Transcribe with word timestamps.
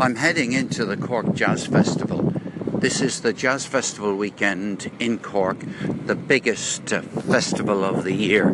I'm 0.00 0.14
heading 0.14 0.52
into 0.52 0.84
the 0.84 0.96
Cork 0.96 1.34
Jazz 1.34 1.66
Festival. 1.66 2.32
This 2.72 3.00
is 3.00 3.22
the 3.22 3.32
Jazz 3.32 3.66
Festival 3.66 4.14
weekend 4.14 4.92
in 5.00 5.18
Cork, 5.18 5.58
the 6.06 6.14
biggest 6.14 6.92
uh, 6.92 7.02
festival 7.02 7.82
of 7.82 8.04
the 8.04 8.12
year 8.12 8.50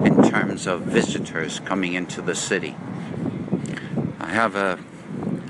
in 0.00 0.22
terms 0.30 0.66
of 0.66 0.80
visitors 0.80 1.60
coming 1.60 1.92
into 1.92 2.22
the 2.22 2.34
city. 2.34 2.74
I 4.18 4.30
have 4.30 4.56
a, 4.56 4.78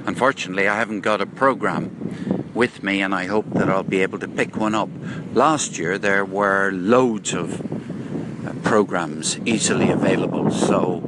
unfortunately, 0.07 0.67
I 0.67 0.75
haven't 0.75 1.03
got 1.03 1.21
a 1.21 1.27
program 1.27 2.51
with 2.53 2.83
me, 2.83 3.01
and 3.01 3.15
I 3.15 3.27
hope 3.27 3.49
that 3.51 3.71
I'll 3.71 3.85
be 3.85 4.03
able 4.03 4.19
to 4.19 4.29
pick 4.29 4.57
one 4.57 4.75
up. 4.75 4.91
Last 5.35 5.79
year 5.79 5.99
there 5.99 6.25
were 6.25 6.73
loads 6.73 7.33
of 7.33 7.61
uh, 8.45 8.55
programs 8.65 9.39
easily 9.47 9.89
available, 9.93 10.51
so 10.51 11.01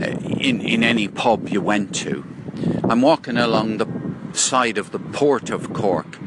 uh, 0.00 0.06
in, 0.06 0.60
in 0.60 0.82
any 0.82 1.06
pub 1.06 1.48
you 1.48 1.60
went 1.60 1.94
to. 1.94 2.31
I'm 2.84 3.00
walking 3.00 3.36
along 3.36 3.78
the 3.78 3.88
side 4.32 4.78
of 4.78 4.90
the 4.90 4.98
port 4.98 5.50
of 5.50 5.72
Cork. 5.72 6.18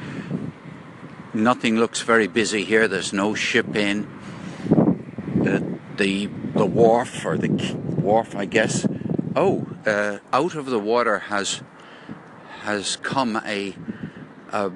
Nothing 1.33 1.77
looks 1.77 2.01
very 2.01 2.27
busy 2.27 2.63
here. 2.63 2.87
There's 2.87 3.13
no 3.13 3.35
ship 3.35 3.75
in. 3.75 4.07
The 5.43 5.77
the 5.97 6.27
the 6.55 6.65
wharf 6.65 7.25
or 7.25 7.37
the 7.37 7.49
wharf, 7.49 8.35
I 8.35 8.45
guess. 8.45 8.87
Oh, 9.35 9.67
uh, 9.85 10.19
out 10.31 10.55
of 10.55 10.67
the 10.67 10.79
water 10.79 11.19
has 11.19 11.61
has 12.61 12.95
come 12.97 13.41
a 13.45 13.75
a 14.51 14.71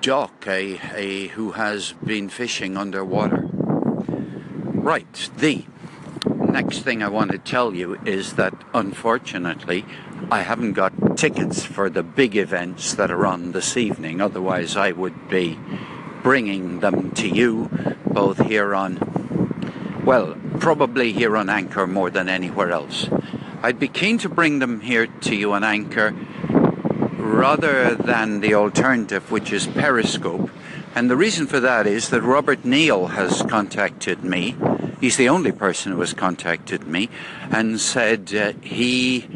duck, 0.00 0.46
a, 0.46 0.78
a 0.94 1.28
who 1.28 1.52
has 1.52 1.94
been 2.04 2.28
fishing 2.28 2.76
underwater. 2.76 3.48
Right, 3.48 5.30
the 5.38 5.64
next 6.28 6.80
thing 6.80 7.02
I 7.02 7.08
want 7.08 7.32
to 7.32 7.38
tell 7.38 7.74
you 7.74 7.98
is 8.04 8.34
that 8.34 8.54
unfortunately 8.74 9.86
I 10.30 10.42
haven't 10.42 10.74
got 10.74 10.92
tickets 11.16 11.64
for 11.64 11.88
the 11.88 12.02
big 12.02 12.36
events 12.36 12.94
that 12.94 13.10
are 13.10 13.26
on 13.26 13.52
this 13.52 13.76
evening, 13.76 14.20
otherwise, 14.20 14.76
I 14.76 14.92
would 14.92 15.28
be 15.28 15.58
bringing 16.22 16.80
them 16.80 17.10
to 17.12 17.28
you 17.28 17.70
both 18.06 18.38
here 18.38 18.74
on, 18.74 20.02
well, 20.04 20.36
probably 20.58 21.12
here 21.12 21.36
on 21.36 21.48
Anchor 21.48 21.86
more 21.86 22.10
than 22.10 22.28
anywhere 22.28 22.70
else. 22.70 23.08
I'd 23.62 23.78
be 23.78 23.88
keen 23.88 24.18
to 24.18 24.28
bring 24.28 24.58
them 24.58 24.80
here 24.80 25.06
to 25.06 25.34
you 25.34 25.52
on 25.52 25.64
Anchor 25.64 26.14
rather 27.18 27.94
than 27.94 28.40
the 28.40 28.54
alternative, 28.54 29.30
which 29.30 29.52
is 29.52 29.66
Periscope. 29.66 30.50
And 30.94 31.10
the 31.10 31.16
reason 31.16 31.46
for 31.46 31.60
that 31.60 31.86
is 31.86 32.10
that 32.10 32.22
Robert 32.22 32.64
Neal 32.64 33.08
has 33.08 33.42
contacted 33.42 34.22
me 34.22 34.56
He's 35.04 35.18
the 35.18 35.28
only 35.28 35.52
person 35.52 35.92
who 35.92 36.00
has 36.00 36.14
contacted 36.14 36.86
me 36.86 37.10
and 37.50 37.78
said 37.78 38.34
uh, 38.34 38.54
he 38.62 39.28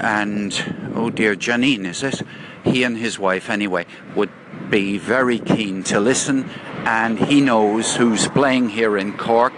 and, 0.00 0.92
oh 0.94 1.10
dear, 1.10 1.34
Janine, 1.34 1.86
is 1.86 2.02
it? 2.02 2.22
He 2.64 2.84
and 2.84 2.96
his 2.96 3.18
wife, 3.18 3.50
anyway, 3.50 3.86
would 4.14 4.30
be 4.70 4.98
very 4.98 5.38
keen 5.38 5.82
to 5.84 6.00
listen, 6.00 6.48
and 6.84 7.18
he 7.18 7.40
knows 7.40 7.96
who's 7.96 8.28
playing 8.28 8.70
here 8.70 8.96
in 8.96 9.16
Cork. 9.16 9.54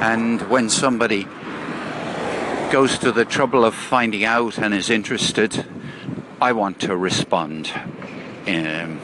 And 0.00 0.42
when 0.50 0.68
somebody 0.68 1.26
goes 2.70 2.98
to 2.98 3.12
the 3.12 3.24
trouble 3.24 3.64
of 3.64 3.74
finding 3.74 4.24
out 4.24 4.58
and 4.58 4.74
is 4.74 4.90
interested, 4.90 5.64
I 6.40 6.52
want 6.52 6.80
to 6.80 6.96
respond 6.96 7.72
um, 8.46 9.00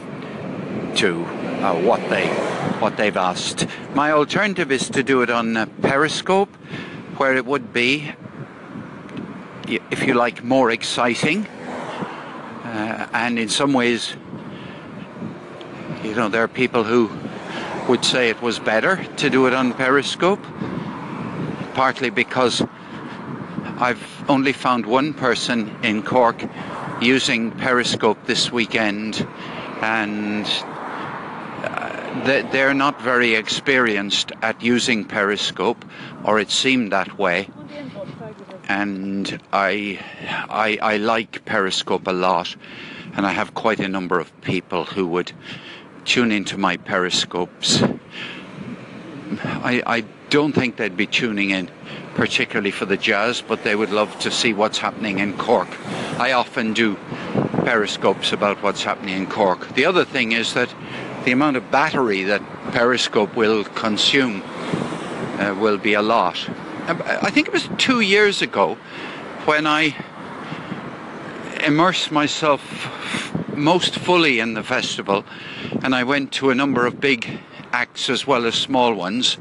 to 0.95 1.23
uh, 1.23 1.79
what 1.81 2.01
they 2.09 2.27
what 2.79 2.97
they've 2.97 3.15
asked. 3.15 3.67
My 3.93 4.11
alternative 4.11 4.71
is 4.71 4.89
to 4.89 5.03
do 5.03 5.21
it 5.21 5.29
on 5.29 5.55
uh, 5.55 5.67
Periscope, 5.81 6.53
where 7.17 7.35
it 7.35 7.45
would 7.45 7.71
be, 7.71 8.11
if 9.91 10.05
you 10.05 10.13
like, 10.13 10.43
more 10.43 10.71
exciting, 10.71 11.45
uh, 11.45 13.07
and 13.13 13.39
in 13.39 13.49
some 13.49 13.73
ways, 13.73 14.15
you 16.03 16.15
know, 16.15 16.29
there 16.29 16.43
are 16.43 16.47
people 16.47 16.83
who 16.83 17.09
would 17.87 18.03
say 18.03 18.29
it 18.29 18.41
was 18.41 18.59
better 18.59 19.03
to 19.17 19.29
do 19.29 19.47
it 19.47 19.53
on 19.53 19.73
Periscope, 19.73 20.43
partly 21.73 22.09
because 22.09 22.61
I've 23.79 24.29
only 24.29 24.53
found 24.53 24.85
one 24.85 25.13
person 25.13 25.75
in 25.83 26.03
Cork 26.03 26.43
using 27.01 27.51
Periscope 27.51 28.25
this 28.25 28.51
weekend, 28.51 29.25
and 29.81 30.45
they're 32.25 32.73
not 32.73 33.01
very 33.01 33.35
experienced 33.35 34.31
at 34.41 34.61
using 34.61 35.05
Periscope, 35.05 35.83
or 36.23 36.39
it 36.39 36.51
seemed 36.51 36.91
that 36.91 37.17
way. 37.17 37.49
And 38.67 39.41
I, 39.51 39.99
I, 40.49 40.77
I 40.81 40.97
like 40.97 41.43
Periscope 41.45 42.07
a 42.07 42.13
lot, 42.13 42.55
and 43.13 43.25
I 43.25 43.31
have 43.31 43.53
quite 43.53 43.79
a 43.79 43.87
number 43.87 44.19
of 44.19 44.29
people 44.41 44.85
who 44.85 45.07
would 45.07 45.31
tune 46.05 46.31
into 46.31 46.57
my 46.57 46.77
Periscopes. 46.77 47.81
I, 49.43 49.83
I 49.85 50.01
don't 50.29 50.53
think 50.53 50.77
they'd 50.77 50.97
be 50.97 51.07
tuning 51.07 51.51
in 51.51 51.69
particularly 52.15 52.71
for 52.71 52.85
the 52.85 52.97
jazz, 52.97 53.41
but 53.41 53.63
they 53.63 53.75
would 53.75 53.91
love 53.91 54.17
to 54.19 54.31
see 54.31 54.53
what's 54.53 54.77
happening 54.77 55.19
in 55.19 55.37
Cork. 55.37 55.69
I 56.19 56.33
often 56.33 56.73
do 56.73 56.97
periscopes 57.63 58.33
about 58.33 58.61
what's 58.61 58.83
happening 58.83 59.15
in 59.17 59.27
Cork. 59.27 59.73
The 59.75 59.85
other 59.85 60.03
thing 60.03 60.33
is 60.33 60.53
that 60.53 60.73
the 61.25 61.31
amount 61.31 61.57
of 61.57 61.71
battery 61.71 62.23
that 62.23 62.41
Periscope 62.71 63.35
will 63.35 63.63
consume 63.63 64.41
uh, 65.39 65.55
will 65.59 65.77
be 65.77 65.93
a 65.93 66.01
lot. 66.01 66.37
Um, 66.87 67.03
I 67.05 67.29
think 67.29 67.47
it 67.47 67.53
was 67.53 67.69
two 67.77 67.99
years 67.99 68.41
ago 68.41 68.75
when 69.45 69.67
I 69.67 69.95
immersed 71.63 72.11
myself 72.11 73.31
most 73.55 73.99
fully 73.99 74.39
in 74.39 74.55
the 74.55 74.63
festival 74.63 75.23
and 75.83 75.93
I 75.93 76.03
went 76.03 76.31
to 76.33 76.49
a 76.49 76.55
number 76.55 76.87
of 76.87 76.99
big 76.99 77.39
acts 77.71 78.09
as 78.09 78.25
well 78.25 78.47
as 78.47 78.55
small 78.55 78.95
ones. 78.95 79.37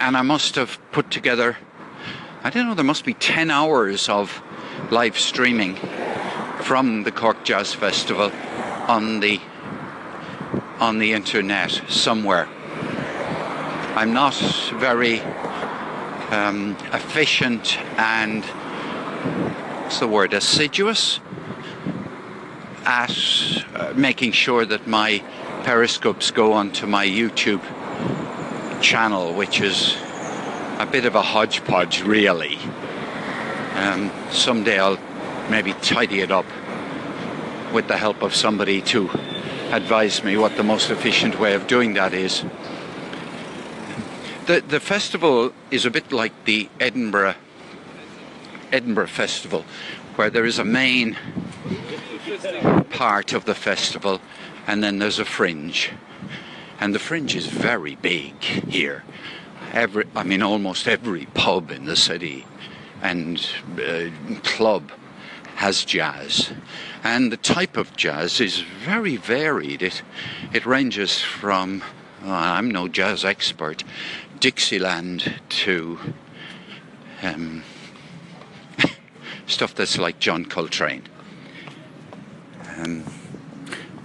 And 0.00 0.16
I 0.16 0.22
must 0.22 0.54
have 0.54 0.78
put 0.92 1.10
together, 1.10 1.58
I 2.42 2.48
don't 2.48 2.66
know, 2.66 2.74
there 2.74 2.82
must 2.82 3.04
be 3.04 3.14
10 3.14 3.50
hours 3.50 4.08
of 4.08 4.42
live 4.90 5.18
streaming 5.18 5.76
from 6.62 7.04
the 7.04 7.12
Cork 7.12 7.44
Jazz 7.44 7.74
Festival 7.74 8.32
on 8.88 9.20
the 9.20 9.40
on 10.78 10.98
the 10.98 11.12
internet 11.12 11.70
somewhere. 11.88 12.48
I'm 13.94 14.14
not 14.14 14.34
very 14.76 15.20
um, 16.30 16.76
efficient 16.92 17.78
and 17.98 18.44
what's 19.82 19.98
the 19.98 20.08
word 20.08 20.32
assiduous 20.32 21.20
at 22.86 23.10
uh, 23.74 23.92
making 23.96 24.32
sure 24.32 24.64
that 24.64 24.86
my 24.86 25.22
periscopes 25.64 26.30
go 26.30 26.52
onto 26.52 26.86
my 26.86 27.06
YouTube 27.06 27.62
channel, 28.80 29.34
which 29.34 29.60
is 29.60 29.96
a 30.78 30.88
bit 30.90 31.04
of 31.04 31.14
a 31.14 31.22
hodgepodge, 31.22 32.02
really. 32.02 32.56
Um, 33.74 34.10
someday 34.30 34.78
I'll 34.78 34.98
maybe 35.50 35.72
tidy 35.74 36.20
it 36.20 36.30
up 36.30 36.46
with 37.72 37.88
the 37.88 37.96
help 37.96 38.22
of 38.22 38.34
somebody 38.34 38.80
to 38.82 39.10
advise 39.70 40.24
me 40.24 40.36
what 40.36 40.56
the 40.56 40.62
most 40.62 40.90
efficient 40.90 41.38
way 41.38 41.54
of 41.54 41.66
doing 41.66 41.94
that 41.94 42.14
is. 42.14 42.44
The, 44.50 44.60
the 44.60 44.80
festival 44.80 45.52
is 45.70 45.86
a 45.86 45.92
bit 45.92 46.10
like 46.10 46.32
the 46.44 46.68
Edinburgh 46.80 47.36
Edinburgh 48.72 49.06
Festival, 49.06 49.64
where 50.16 50.28
there 50.28 50.44
is 50.44 50.58
a 50.58 50.64
main 50.64 51.16
part 52.90 53.32
of 53.32 53.44
the 53.44 53.54
festival 53.54 54.20
and 54.66 54.82
then 54.82 54.98
there's 54.98 55.20
a 55.20 55.24
fringe. 55.24 55.92
And 56.80 56.92
the 56.92 56.98
fringe 56.98 57.36
is 57.36 57.46
very 57.46 57.94
big 57.94 58.42
here. 58.42 59.04
Every, 59.72 60.06
I 60.16 60.24
mean, 60.24 60.42
almost 60.42 60.88
every 60.88 61.26
pub 61.26 61.70
in 61.70 61.84
the 61.84 61.94
city 61.94 62.44
and 63.00 63.48
uh, 63.78 64.06
club 64.42 64.90
has 65.54 65.84
jazz. 65.84 66.50
And 67.04 67.30
the 67.30 67.36
type 67.36 67.76
of 67.76 67.96
jazz 67.96 68.40
is 68.40 68.58
very 68.58 69.16
varied. 69.16 69.80
It, 69.80 70.02
it 70.52 70.66
ranges 70.66 71.20
from, 71.20 71.84
I'm 72.24 72.68
no 72.68 72.88
jazz 72.88 73.24
expert, 73.24 73.84
Dixieland 74.40 75.40
to 75.50 75.98
um, 77.22 77.62
stuff 79.46 79.74
that's 79.74 79.98
like 79.98 80.18
John 80.18 80.46
Coltrane. 80.46 81.02
Um, 82.76 83.04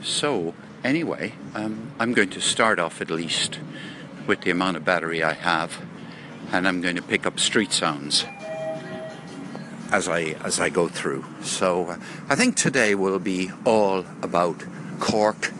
so, 0.04 0.54
anyway, 0.84 1.34
um, 1.54 1.92
I'm 2.00 2.14
going 2.14 2.30
to 2.32 2.42
start 2.42 2.80
off 2.80 3.00
at 3.02 3.10
least 3.10 3.60
with 4.28 4.42
the 4.42 4.52
amount 4.52 4.76
of 4.76 4.84
battery 4.84 5.24
I 5.24 5.34
have, 5.34 5.82
and 6.52 6.68
I'm 6.68 6.81
going 6.81 6.98
to 6.98 7.02
pick 7.02 7.26
up 7.26 7.40
street 7.40 7.72
sounds 7.72 8.26
as 9.92 10.10
I 10.10 10.36
as 10.44 10.60
I 10.60 10.70
go 10.70 10.88
through. 10.90 11.24
So 11.42 11.88
uh, 11.88 11.98
I 12.28 12.36
think 12.36 12.56
today 12.56 12.96
will 12.96 13.20
be 13.20 13.52
all 13.66 14.06
about 14.22 14.64
Cork. 15.00 15.54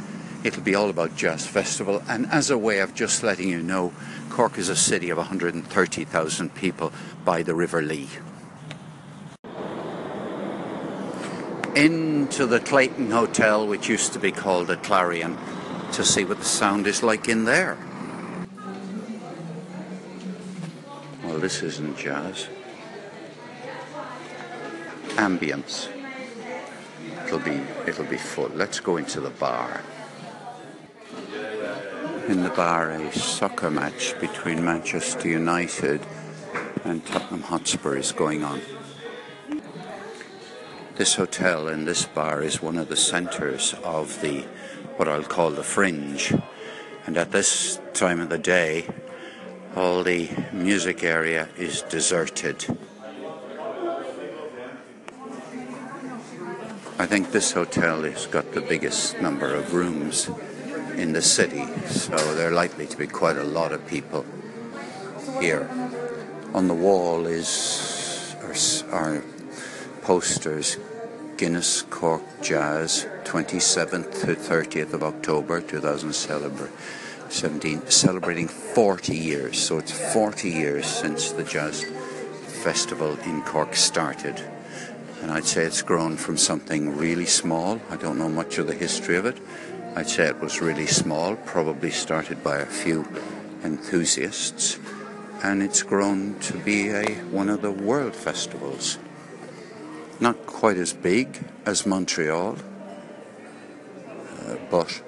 It'll 0.44 0.64
be 0.64 0.76
all 0.76 0.90
about 0.90 1.16
Jazz 1.16 1.48
Festival, 1.48 2.04
and 2.08 2.26
as 2.28 2.50
a 2.50 2.58
way 2.58 2.80
of 2.80 2.94
just 2.94 3.24
letting 3.24 3.50
you 3.50 3.64
know, 3.64 3.94
Cork 4.36 4.58
is 4.58 4.68
a 4.68 4.76
city 4.76 5.10
of 5.12 5.18
130,000 5.18 6.56
people 6.56 6.92
by 7.24 7.42
the 7.42 7.56
River 7.56 7.82
Lee. 7.82 8.10
into 11.74 12.46
the 12.46 12.60
Clayton 12.60 13.12
Hotel, 13.12 13.66
which 13.66 13.88
used 13.88 14.12
to 14.12 14.20
be 14.20 14.34
called 14.34 14.68
the 14.68 14.76
Clarion, 14.76 15.38
to 15.94 16.04
see 16.04 16.26
what 16.26 16.40
the 16.40 16.46
sound 16.46 16.86
is 16.86 17.02
like 17.02 17.30
in 17.30 17.46
there. 17.46 17.78
Well, 21.24 21.40
this 21.40 21.62
isn't 21.62 21.98
jazz. 21.98 22.50
Ambience. 25.16 25.88
It'll 27.26 27.40
be 27.40 27.62
it'll 27.88 28.06
be 28.06 28.18
full. 28.18 28.50
Let's 28.50 28.82
go 28.82 28.98
into 28.98 29.22
the 29.22 29.30
bar. 29.30 29.82
In 32.28 32.42
the 32.42 32.50
bar, 32.50 32.90
a 32.90 33.12
soccer 33.12 33.70
match 33.70 34.20
between 34.20 34.66
Manchester 34.66 35.28
United 35.28 36.02
and 36.84 37.06
Tottenham 37.06 37.44
Hotspur 37.44 37.98
is 37.98 38.12
going 38.14 38.44
on. 38.44 38.62
This 40.96 41.14
hotel 41.14 41.68
and 41.68 41.88
this 41.88 42.06
bar 42.06 42.42
is 42.42 42.64
one 42.64 42.80
of 42.80 42.90
the 42.90 42.96
centres 42.96 43.76
of 43.84 44.22
the 44.22 44.42
what 44.98 45.08
I'll 45.08 45.22
call 45.22 45.52
the 45.52 45.64
fringe. 45.64 46.34
And 47.06 47.16
at 47.16 47.32
this 47.32 47.80
time 47.94 48.20
of 48.20 48.30
the 48.30 48.40
day, 48.40 48.90
all 49.76 50.02
the 50.02 50.28
music 50.52 51.04
area 51.04 51.50
is 51.58 51.84
deserted. 51.84 52.66
I 56.98 57.06
think 57.06 57.32
this 57.32 57.52
hotel 57.52 58.02
has 58.02 58.26
got 58.26 58.54
the 58.54 58.62
biggest 58.62 59.22
number 59.22 59.54
of 59.54 59.76
rooms 59.76 60.32
in 60.98 61.14
the 61.14 61.22
city, 61.22 61.66
so 61.88 62.18
there 62.36 62.50
are 62.50 62.54
likely 62.54 62.86
to 62.88 62.98
be 62.98 63.08
quite 63.08 63.38
a 63.38 63.44
lot 63.44 63.72
of 63.72 63.88
people 63.88 64.26
here. 65.40 65.70
On 66.54 66.68
the 66.68 66.74
wall 66.74 67.28
is 67.28 67.94
are 68.92 69.24
posters 70.02 70.78
Guinness 71.36 71.82
Cork 71.82 72.22
Jazz 72.42 73.06
27th 73.26 74.22
to 74.22 74.36
30th 74.36 74.94
of 74.94 75.04
October 75.04 75.60
2017 75.60 77.82
celebrating 77.90 78.48
40 78.48 79.14
years 79.14 79.60
so 79.60 79.80
it's 79.80 79.92
40 80.14 80.50
years 80.50 80.86
since 80.86 81.34
the 81.34 81.44
jazz 81.44 81.84
festival 82.64 83.18
in 83.26 83.42
Cork 83.42 83.76
started 83.76 84.42
and 85.22 85.32
I'd 85.32 85.44
say 85.44 85.64
it's 85.64 85.82
grown 85.82 86.16
from 86.16 86.38
something 86.38 86.96
really 86.96 87.26
small 87.26 87.82
I 87.90 87.98
don't 87.98 88.18
know 88.18 88.30
much 88.30 88.58
of 88.58 88.68
the 88.68 88.74
history 88.74 89.18
of 89.18 89.26
it 89.26 89.38
I'd 89.96 90.10
say 90.10 90.28
it 90.28 90.40
was 90.40 90.62
really 90.62 90.88
small 90.88 91.36
probably 91.38 91.92
started 91.92 92.44
by 92.44 92.58
a 92.58 92.66
few 92.66 93.08
enthusiasts 93.64 94.78
and 95.44 95.64
it's 95.64 95.84
grown 95.84 96.40
to 96.40 96.58
be 96.58 96.90
a 96.90 97.06
one 97.32 97.50
of 97.50 97.62
the 97.62 97.72
world 97.72 98.16
festivals 98.16 98.98
not 100.20 100.46
quite 100.46 100.78
as 100.78 100.94
big 100.94 101.44
as 101.66 101.86
Montreal, 101.86 102.58
uh, 104.08 104.56
but 104.70 105.02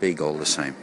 big 0.00 0.20
all 0.20 0.36
the 0.36 0.46
same. 0.46 0.76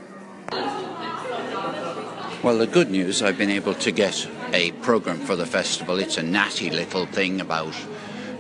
Well, 2.44 2.58
the 2.58 2.68
good 2.68 2.90
news, 2.90 3.22
I've 3.22 3.38
been 3.38 3.50
able 3.50 3.74
to 3.76 3.92
get 3.92 4.28
a 4.54 4.72
program 4.84 5.20
for 5.20 5.36
the 5.36 5.46
festival. 5.46 6.00
It's 6.00 6.18
a 6.18 6.24
natty 6.24 6.70
little 6.70 7.06
thing, 7.06 7.42
about 7.42 7.74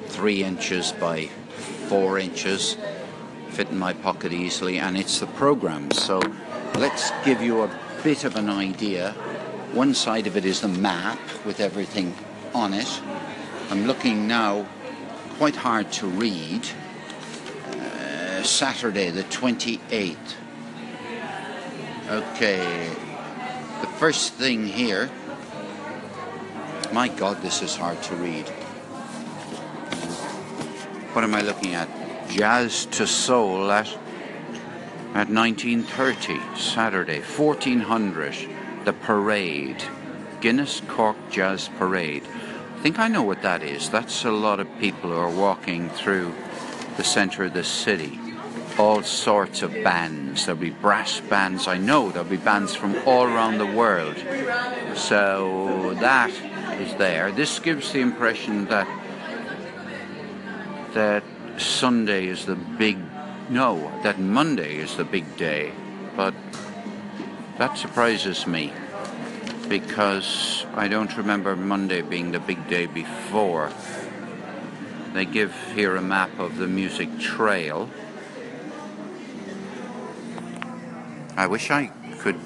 three 0.05 0.43
inches 0.43 0.91
by 0.93 1.25
four 1.89 2.17
inches, 2.17 2.77
fit 3.57 3.69
in 3.69 3.79
my 3.79 3.91
pocket 3.91 4.31
easily, 4.31 4.77
and 4.77 4.95
it's 4.95 5.19
the 5.19 5.25
program. 5.25 5.89
So 5.89 6.21
let's 6.75 7.09
give 7.25 7.41
you 7.41 7.63
a 7.63 7.79
bit 8.03 8.23
of 8.23 8.35
an 8.35 8.51
idea. 8.51 9.13
One 9.73 9.95
side 9.95 10.27
of 10.27 10.37
it 10.37 10.45
is 10.45 10.61
the 10.61 10.67
map 10.67 11.17
with 11.43 11.59
everything 11.59 12.13
on 12.53 12.75
it. 12.75 13.01
I'm 13.71 13.87
looking 13.87 14.27
now 14.27 14.67
quite 15.39 15.55
hard 15.55 15.91
to 15.93 16.05
read. 16.05 16.67
Uh, 17.71 18.43
Saturday, 18.43 19.09
the 19.09 19.23
28th. 19.23 20.17
Okay, 22.09 22.89
the 23.81 23.87
first 23.97 24.33
thing 24.33 24.67
here. 24.67 25.09
My 26.93 27.07
God, 27.07 27.41
this 27.41 27.63
is 27.63 27.75
hard 27.75 28.03
to 28.03 28.15
read. 28.17 28.47
What 31.15 31.23
am 31.23 31.33
I 31.33 31.41
looking 31.41 31.73
at? 31.73 31.96
Jazz 32.29 32.85
to 32.87 33.07
Soul 33.07 33.71
at 33.71 33.87
at 35.17 35.29
1930, 35.29 36.39
Saturday, 36.55 37.21
1400, 37.21 38.35
the 38.85 38.93
parade, 38.93 39.83
Guinness 40.41 40.81
Cork 40.87 41.17
Jazz 41.31 41.69
Parade. 41.79 42.23
I 42.75 42.79
think 42.81 42.99
I 42.99 43.07
know 43.07 43.23
what 43.23 43.41
that 43.41 43.63
is. 43.63 43.89
That's 43.89 44.25
a 44.25 44.31
lot 44.31 44.59
of 44.59 44.67
people 44.79 45.09
who 45.09 45.17
are 45.17 45.31
walking 45.31 45.89
through 45.89 46.35
the 46.97 47.03
centre 47.03 47.45
of 47.45 47.53
the 47.53 47.63
city. 47.63 48.19
All 48.77 49.01
sorts 49.01 49.63
of 49.63 49.71
bands. 49.71 50.45
There'll 50.45 50.61
be 50.61 50.69
brass 50.69 51.19
bands. 51.19 51.67
I 51.67 51.77
know 51.77 52.11
there'll 52.11 52.29
be 52.29 52.37
bands 52.37 52.75
from 52.75 52.95
all 53.07 53.23
around 53.23 53.57
the 53.57 53.65
world. 53.65 54.17
So 54.95 55.95
that 55.95 56.29
is 56.79 56.93
there. 56.97 57.31
This 57.31 57.57
gives 57.57 57.91
the 57.91 58.01
impression 58.01 58.65
that 58.65 58.87
that 60.93 61.23
Sunday 61.57 62.27
is 62.27 62.45
the 62.45 62.55
big 62.55 62.97
no, 63.49 63.91
that 64.03 64.19
Monday 64.19 64.75
is 64.75 64.97
the 64.97 65.05
big 65.05 65.37
day. 65.37 65.71
But 66.15 66.33
that 67.57 67.77
surprises 67.77 68.45
me 68.45 68.73
because 69.69 70.65
I 70.75 70.87
don't 70.87 71.15
remember 71.17 71.55
Monday 71.55 72.01
being 72.01 72.31
the 72.31 72.39
big 72.39 72.67
day 72.67 72.85
before. 72.85 73.71
They 75.13 75.25
give 75.25 75.55
here 75.73 75.95
a 75.95 76.01
map 76.01 76.37
of 76.39 76.57
the 76.57 76.67
music 76.67 77.19
trail. 77.19 77.89
I 81.35 81.47
wish 81.47 81.71
I 81.71 81.87
could 82.19 82.39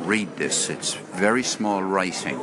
read 0.00 0.36
this, 0.36 0.70
it's 0.70 0.94
very 0.94 1.42
small 1.42 1.82
writing. 1.82 2.38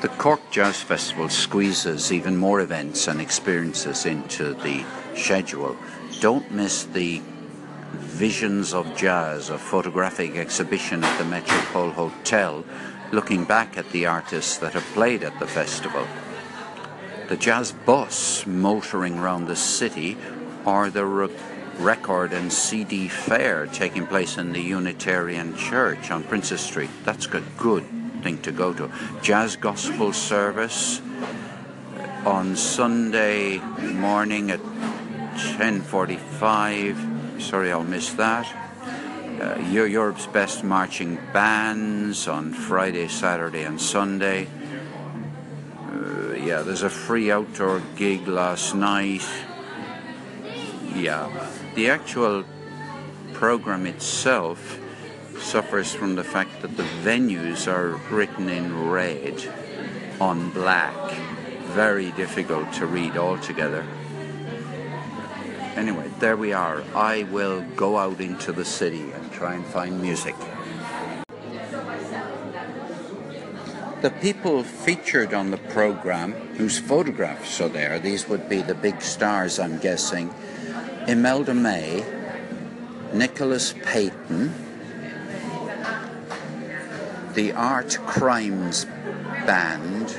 The 0.00 0.08
Cork 0.08 0.40
Jazz 0.50 0.80
Festival 0.80 1.28
squeezes 1.28 2.10
even 2.10 2.34
more 2.34 2.60
events 2.60 3.06
and 3.06 3.20
experiences 3.20 4.06
into 4.06 4.54
the 4.54 4.82
schedule. 5.14 5.76
Don't 6.20 6.50
miss 6.50 6.84
the 6.84 7.20
Visions 7.92 8.72
of 8.72 8.96
Jazz, 8.96 9.50
a 9.50 9.58
photographic 9.58 10.36
exhibition 10.36 11.04
at 11.04 11.18
the 11.18 11.24
Metropole 11.26 11.90
Hotel, 11.90 12.64
looking 13.12 13.44
back 13.44 13.76
at 13.76 13.90
the 13.90 14.06
artists 14.06 14.56
that 14.56 14.72
have 14.72 14.84
played 14.94 15.22
at 15.22 15.38
the 15.38 15.46
festival. 15.46 16.06
The 17.28 17.36
jazz 17.36 17.72
bus 17.72 18.46
motoring 18.46 19.18
around 19.18 19.48
the 19.48 19.56
city, 19.56 20.16
or 20.64 20.88
the 20.88 21.04
re- 21.04 21.36
record 21.78 22.32
and 22.32 22.50
CD 22.50 23.06
fair 23.06 23.66
taking 23.66 24.06
place 24.06 24.38
in 24.38 24.54
the 24.54 24.62
Unitarian 24.62 25.54
Church 25.56 26.10
on 26.10 26.24
Princes 26.24 26.62
Street. 26.62 26.90
That's 27.04 27.26
good 27.26 27.44
to 28.20 28.52
go 28.52 28.72
to. 28.74 28.90
Jazz 29.22 29.56
gospel 29.56 30.12
service 30.12 31.00
on 32.26 32.54
Sunday 32.54 33.58
morning 33.58 34.50
at 34.50 34.60
10:45 35.56 37.40
Sorry, 37.40 37.72
I'll 37.72 37.82
miss 37.82 38.12
that. 38.14 38.46
Uh, 39.40 39.58
Europe's 39.72 40.26
best 40.26 40.62
marching 40.62 41.18
bands 41.32 42.28
on 42.28 42.52
Friday, 42.52 43.08
Saturday, 43.08 43.62
and 43.62 43.80
Sunday. 43.80 44.46
Uh, 45.78 46.34
yeah, 46.34 46.60
there's 46.60 46.82
a 46.82 46.90
free 46.90 47.32
outdoor 47.32 47.80
gig 47.96 48.28
last 48.28 48.74
night. 48.74 49.26
Yeah, 50.94 51.30
the 51.74 51.88
actual 51.88 52.44
program 53.32 53.86
itself 53.86 54.78
suffers 55.40 55.92
from 55.92 56.14
the 56.14 56.24
fact 56.24 56.62
that 56.62 56.76
the 56.76 56.84
venues 57.02 57.66
are 57.66 57.96
written 58.14 58.48
in 58.48 58.88
red 58.88 59.42
on 60.20 60.50
black. 60.50 61.12
Very 61.74 62.12
difficult 62.12 62.72
to 62.74 62.86
read 62.86 63.16
altogether. 63.16 63.86
Anyway, 65.76 66.10
there 66.18 66.36
we 66.36 66.52
are. 66.52 66.82
I 66.94 67.22
will 67.24 67.62
go 67.76 67.96
out 67.96 68.20
into 68.20 68.52
the 68.52 68.64
city 68.64 69.10
and 69.12 69.32
try 69.32 69.54
and 69.54 69.64
find 69.64 70.00
music. 70.02 70.34
The 74.02 74.10
people 74.10 74.62
featured 74.62 75.34
on 75.34 75.50
the 75.50 75.58
program, 75.58 76.32
whose 76.56 76.78
photographs 76.78 77.60
are 77.60 77.68
there, 77.68 77.98
these 77.98 78.28
would 78.28 78.48
be 78.48 78.62
the 78.62 78.74
big 78.74 79.02
stars, 79.02 79.58
I'm 79.58 79.78
guessing 79.78 80.32
Imelda 81.06 81.54
May, 81.54 82.04
Nicholas 83.12 83.74
Payton, 83.82 84.54
the 87.34 87.52
Art 87.52 87.96
Crimes 88.06 88.86
Band, 89.46 90.16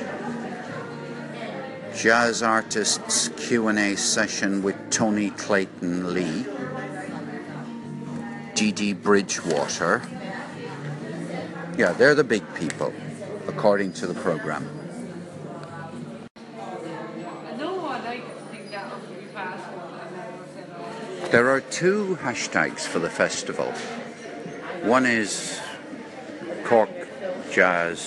jazz 1.94 2.42
artists 2.42 3.28
Q&A 3.36 3.96
session 3.96 4.62
with 4.62 4.76
Tony 4.90 5.30
Clayton 5.30 6.14
Lee, 6.14 6.46
Dee 8.54 8.94
Bridgewater. 8.94 10.02
Yeah, 11.76 11.92
they're 11.92 12.14
the 12.14 12.24
big 12.24 12.42
people, 12.54 12.92
according 13.46 13.92
to 13.94 14.06
the 14.06 14.14
program. 14.14 14.68
There 21.30 21.48
are 21.48 21.60
two 21.60 22.18
hashtags 22.20 22.80
for 22.80 22.98
the 22.98 23.08
festival. 23.08 23.72
One 24.82 25.06
is 25.06 25.61
Jazz 27.52 28.00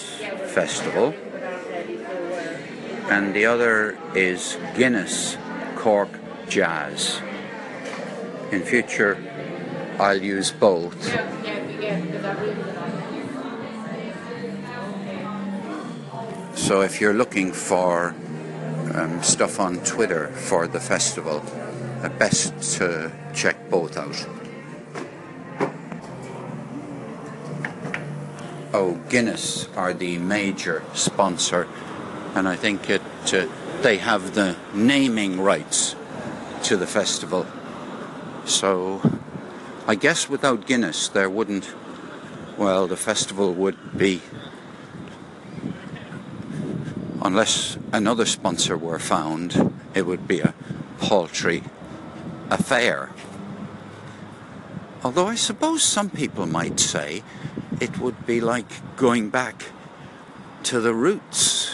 Festival, 0.48 1.14
and 3.10 3.34
the 3.36 3.46
other 3.46 3.98
is 4.16 4.58
Guinness 4.75 5.38
Cork 5.75 6.10
Jazz. 6.50 7.22
In 8.52 8.64
future, 8.64 9.18
I'll 10.00 10.22
use 10.22 10.52
both. 10.52 10.98
So 16.58 16.82
if 16.82 17.00
you're 17.00 17.14
looking 17.14 17.54
for 17.54 18.16
um, 18.96 19.22
stuff 19.22 19.60
on 19.60 19.78
Twitter 19.84 20.30
for 20.30 20.68
the 20.68 20.80
festival, 20.80 21.44
uh, 22.02 22.10
best 22.10 22.60
to 22.78 23.12
check 23.34 23.70
both 23.70 23.98
out. 23.98 24.35
Oh, 28.77 29.00
Guinness 29.08 29.70
are 29.77 29.94
the 29.94 30.17
major 30.17 30.84
sponsor, 30.94 31.65
and 32.36 32.46
I 32.46 32.58
think 32.58 32.89
it 32.89 33.01
uh, 33.34 33.48
they 33.82 33.96
have 34.00 34.36
the 34.36 34.58
naming 34.74 35.39
rights 35.39 35.96
to 36.63 36.75
the 36.75 36.86
festival. 36.86 37.48
So, 38.44 39.00
I 39.88 39.96
guess 39.96 40.27
without 40.27 40.67
Guinness, 40.67 41.08
there 41.08 41.29
wouldn't. 41.29 41.74
Well, 42.58 42.86
the 42.86 42.98
festival 42.98 43.53
would 43.53 43.98
be 43.98 44.22
unless 47.22 47.77
another 47.94 48.25
sponsor 48.25 48.75
were 48.75 49.00
found, 49.00 49.74
it 49.94 50.05
would 50.05 50.27
be 50.27 50.41
a 50.41 50.53
paltry 51.00 51.63
affair. 52.50 53.12
Although 55.01 55.27
I 55.27 55.36
suppose 55.36 55.82
some 55.82 56.10
people 56.10 56.46
might 56.46 56.77
say 56.82 57.24
it 57.79 58.00
would 58.00 58.14
be 58.25 58.41
like 58.41 58.96
going 58.96 59.29
back 59.29 59.65
to 60.63 60.79
the 60.79 60.94
roots. 60.94 61.74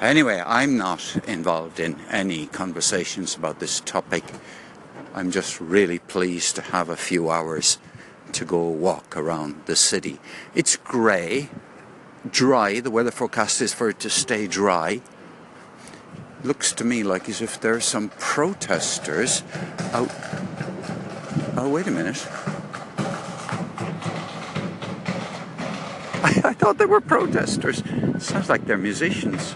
Anyway, 0.00 0.42
I'm 0.44 0.76
not 0.76 1.16
involved 1.26 1.80
in 1.80 1.98
any 2.10 2.46
conversations 2.46 3.34
about 3.34 3.58
this 3.58 3.80
topic. 3.80 4.24
I'm 5.14 5.30
just 5.30 5.60
really 5.60 5.98
pleased 5.98 6.56
to 6.56 6.62
have 6.62 6.88
a 6.88 6.96
few 6.96 7.30
hours 7.30 7.78
to 8.32 8.44
go 8.44 8.68
walk 8.68 9.16
around 9.16 9.62
the 9.66 9.76
city. 9.76 10.18
It's 10.54 10.76
grey, 10.76 11.48
dry. 12.30 12.80
The 12.80 12.90
weather 12.90 13.10
forecast 13.10 13.62
is 13.62 13.72
for 13.72 13.88
it 13.88 14.00
to 14.00 14.10
stay 14.10 14.46
dry. 14.46 15.00
Looks 16.42 16.72
to 16.72 16.84
me 16.84 17.02
like 17.02 17.28
as 17.28 17.40
if 17.40 17.58
there 17.60 17.74
are 17.74 17.80
some 17.80 18.10
protesters 18.18 19.42
out. 19.92 20.10
Oh, 21.56 21.70
wait 21.72 21.86
a 21.86 21.90
minute. 21.90 22.28
I, 26.24 26.40
I 26.42 26.52
thought 26.54 26.78
they 26.78 26.86
were 26.86 27.02
protesters. 27.02 27.82
Sounds 28.18 28.48
like 28.48 28.64
they're 28.64 28.78
musicians. 28.78 29.54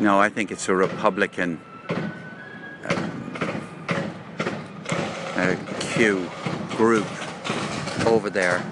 No, 0.00 0.18
I 0.18 0.30
think 0.30 0.50
it's 0.50 0.66
a 0.70 0.74
Republican 0.74 1.60
uh, 1.90 2.94
uh, 5.36 5.56
Q 5.80 6.30
group 6.70 7.06
over 8.06 8.30
there. 8.30 8.62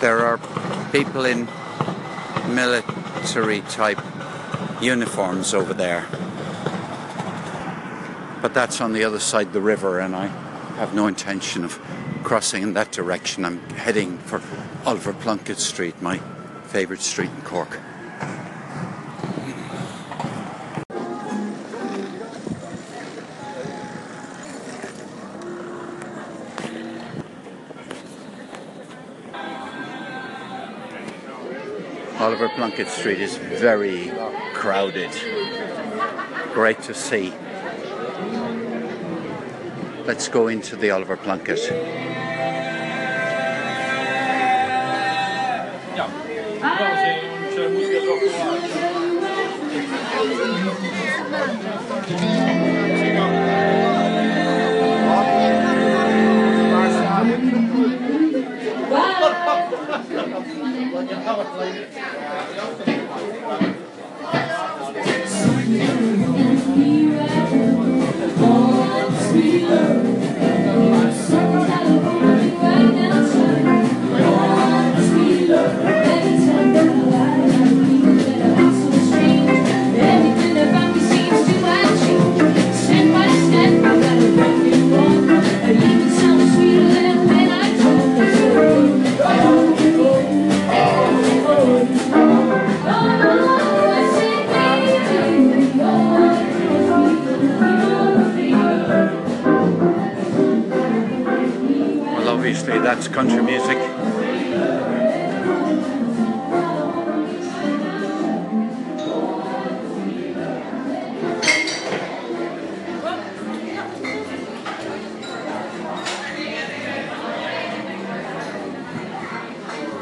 There 0.00 0.20
are 0.20 0.38
people 0.92 1.24
in 1.24 1.48
military 2.54 3.62
type 3.62 4.00
uniforms 4.80 5.54
over 5.54 5.74
there. 5.74 6.06
But 8.40 8.54
that's 8.54 8.80
on 8.80 8.92
the 8.92 9.04
other 9.04 9.18
side 9.18 9.48
of 9.48 9.52
the 9.52 9.60
river, 9.60 9.98
and 9.98 10.14
I 10.14 10.26
have 10.76 10.94
no 10.94 11.06
intention 11.06 11.64
of 11.64 11.78
crossing 12.22 12.62
in 12.62 12.72
that 12.74 12.92
direction. 12.92 13.44
I'm 13.44 13.58
heading 13.70 14.16
for 14.18 14.40
Oliver 14.86 15.12
Plunkett 15.12 15.58
Street, 15.58 16.00
my 16.00 16.18
favourite 16.64 17.02
street 17.02 17.30
in 17.30 17.42
Cork. 17.42 17.78
Oliver 32.20 32.48
Plunkett 32.50 32.88
Street 32.88 33.20
is 33.20 33.36
very 33.36 34.12
crowded. 34.54 35.10
Great 36.52 36.80
to 36.82 36.94
see. 36.94 37.32
Let's 40.08 40.26
go 40.26 40.48
into 40.48 40.74
the 40.74 40.90
Oliver 40.90 41.18
Plunkett. 41.18 41.58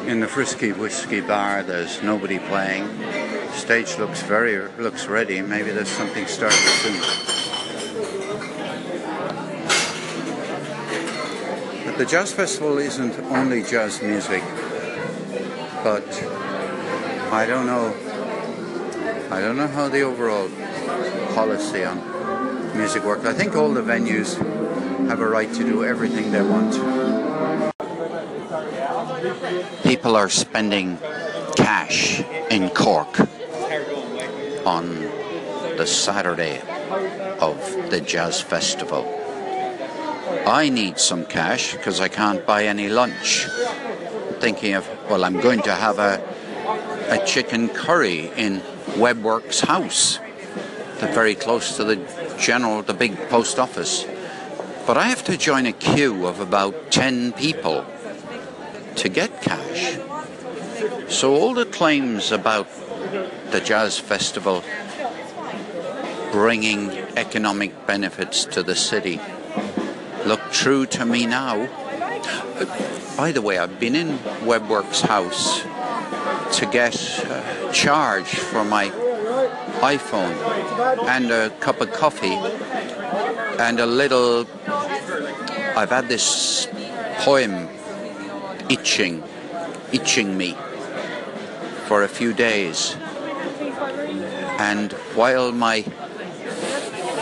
In 0.07 0.21
the 0.21 0.29
Frisky 0.29 0.71
Whiskey 0.71 1.21
Bar, 1.21 1.65
there's 1.65 2.01
nobody 2.01 2.39
playing. 2.39 2.89
Stage 3.55 3.99
looks 3.99 4.23
very 4.23 4.57
looks 4.79 5.09
ready. 5.09 5.43
Maybe 5.43 5.73
there's 5.73 5.89
something 5.89 6.27
starting 6.29 6.59
soon. 6.59 7.01
But 11.85 11.99
the 11.99 12.07
jazz 12.07 12.33
festival 12.33 12.79
isn't 12.79 13.19
only 13.35 13.65
jazz 13.65 14.01
music, 14.01 14.45
but 15.83 16.07
I 17.33 17.45
don't 17.45 17.67
know. 17.67 17.93
I 19.33 19.41
don't 19.41 19.57
know 19.57 19.67
how 19.67 19.89
the 19.89 20.03
overall 20.03 20.49
policy 21.35 21.83
on 21.83 21.99
music 22.79 23.03
works. 23.03 23.27
I 23.27 23.33
think 23.33 23.57
all 23.57 23.75
the 23.75 23.83
venues 23.83 24.37
have 25.09 25.19
a 25.19 25.29
right 25.29 25.53
to 25.53 25.65
do 25.65 25.85
everything 25.85 26.31
they 26.31 26.43
want. 26.43 27.16
People 29.83 30.17
are 30.17 30.29
spending 30.29 30.99
cash 31.57 32.21
in 32.51 32.71
Cork 32.71 33.21
on 34.67 35.01
the 35.77 35.87
Saturday 35.87 36.61
of 37.41 37.57
the 37.91 38.01
Jazz 38.01 38.41
Festival. 38.41 39.05
I 40.47 40.69
need 40.69 40.99
some 40.99 41.27
cash 41.27 41.75
because 41.75 42.01
I 42.01 42.09
can't 42.09 42.47
buy 42.47 42.65
any 42.67 42.89
lunch. 42.89 43.47
Thinking 44.41 44.75
of, 44.75 44.89
well, 45.11 45.25
I'm 45.25 45.41
going 45.41 45.63
to 45.63 45.75
have 45.75 45.99
a, 45.99 46.23
a 47.09 47.25
chicken 47.27 47.69
curry 47.69 48.31
in 48.37 48.61
Webworks 48.97 49.65
House, 49.65 50.19
the 51.01 51.09
very 51.09 51.35
close 51.35 51.77
to 51.77 51.85
the 51.85 51.97
general, 52.39 52.83
the 52.83 52.95
big 52.95 53.29
post 53.29 53.59
office. 53.59 54.07
But 54.87 54.97
I 54.97 55.09
have 55.09 55.25
to 55.25 55.37
join 55.37 55.67
a 55.67 55.73
queue 55.73 56.27
of 56.27 56.41
about 56.41 56.91
10 56.91 57.33
people 57.33 57.85
to 58.97 59.09
get 59.09 59.43
cash. 59.43 59.99
So 61.09 61.35
all 61.35 61.55
the 61.55 61.67
claims 61.67 62.33
about 62.33 62.67
the 63.51 63.61
jazz 63.61 63.99
festival 63.99 64.63
bringing 66.33 66.91
economic 67.17 67.87
benefits 67.87 68.45
to 68.45 68.63
the 68.63 68.75
city 68.75 69.21
look 70.27 70.41
true 70.51 70.85
to 70.87 71.07
me 71.07 71.25
now. 71.25 71.57
Uh, 71.61 73.17
by 73.17 73.33
the 73.33 73.41
way, 73.41 73.59
I've 73.59 73.79
been 73.79 73.95
in 73.95 74.19
Webworks 74.45 75.01
House 75.01 75.63
to 76.59 76.67
get 76.67 76.97
a 77.25 77.71
charge 77.73 78.27
for 78.27 78.65
my 78.65 78.91
iPhone 79.81 80.35
and 81.07 81.31
a 81.31 81.51
cup 81.61 81.81
of 81.81 81.93
coffee 81.93 82.37
and 83.59 83.79
a 83.81 83.87
little. 83.87 84.47
I've 85.77 85.91
had 85.91 86.09
this 86.09 86.69
poem 87.19 87.69
itching, 88.69 89.23
itching 89.93 90.37
me 90.37 90.57
for 91.87 92.03
a 92.03 92.09
few 92.09 92.33
days. 92.33 92.97
And 94.59 94.93
while 95.15 95.53
my 95.53 95.83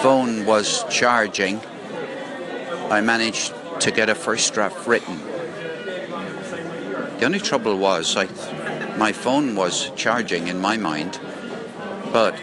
phone 0.02 0.46
was 0.46 0.84
charging, 0.90 1.60
I 2.90 3.00
managed 3.00 3.52
to 3.80 3.90
get 3.90 4.08
a 4.08 4.14
first 4.14 4.54
draft 4.54 4.86
written. 4.86 5.18
The 7.18 7.24
only 7.24 7.40
trouble 7.40 7.76
was 7.78 8.16
I, 8.16 8.26
my 8.96 9.12
phone 9.12 9.56
was 9.56 9.90
charging 9.96 10.48
in 10.48 10.58
my 10.58 10.76
mind, 10.76 11.18
but 12.12 12.36